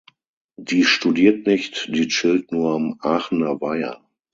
Die 0.57 0.83
studiert 0.83 1.45
nicht, 1.45 1.87
die 1.93 2.07
chillt 2.07 2.51
nur 2.51 2.73
am 2.73 2.95
Aachener 3.01 3.61
Weiher. 3.61 4.03